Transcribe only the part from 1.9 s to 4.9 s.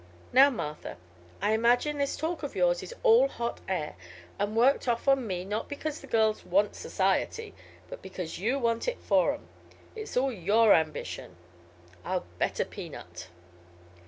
this talk of yours is all hot air, and worked